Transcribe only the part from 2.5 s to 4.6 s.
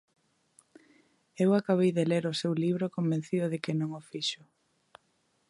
libro convencido de que non o fixo.